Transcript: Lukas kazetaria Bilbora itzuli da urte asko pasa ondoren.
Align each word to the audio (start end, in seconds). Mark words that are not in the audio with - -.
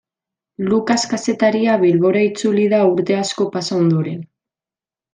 Lukas 0.71 1.03
kazetaria 1.11 1.77
Bilbora 1.85 2.25
itzuli 2.31 2.65
da 2.75 2.81
urte 2.97 3.21
asko 3.23 3.49
pasa 3.59 3.79
ondoren. 3.83 4.29